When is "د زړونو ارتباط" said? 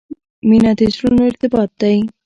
0.79-1.69